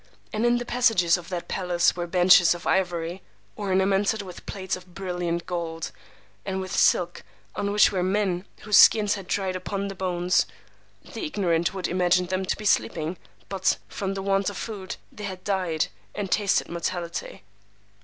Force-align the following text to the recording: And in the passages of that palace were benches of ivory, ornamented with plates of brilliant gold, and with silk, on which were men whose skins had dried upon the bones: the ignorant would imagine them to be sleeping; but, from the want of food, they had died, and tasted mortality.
And 0.33 0.47
in 0.47 0.57
the 0.57 0.65
passages 0.65 1.15
of 1.15 1.29
that 1.29 1.47
palace 1.47 1.95
were 1.95 2.07
benches 2.07 2.55
of 2.55 2.65
ivory, 2.65 3.21
ornamented 3.55 4.23
with 4.23 4.47
plates 4.47 4.75
of 4.75 4.95
brilliant 4.95 5.45
gold, 5.45 5.91
and 6.43 6.59
with 6.59 6.75
silk, 6.75 7.21
on 7.55 7.71
which 7.71 7.91
were 7.91 8.01
men 8.01 8.47
whose 8.61 8.77
skins 8.77 9.13
had 9.13 9.27
dried 9.27 9.55
upon 9.55 9.89
the 9.89 9.93
bones: 9.93 10.47
the 11.13 11.23
ignorant 11.23 11.75
would 11.75 11.87
imagine 11.87 12.25
them 12.25 12.45
to 12.47 12.57
be 12.57 12.65
sleeping; 12.65 13.15
but, 13.47 13.77
from 13.89 14.15
the 14.15 14.23
want 14.23 14.49
of 14.49 14.57
food, 14.57 14.95
they 15.11 15.25
had 15.25 15.43
died, 15.43 15.85
and 16.15 16.31
tasted 16.31 16.67
mortality. 16.67 17.43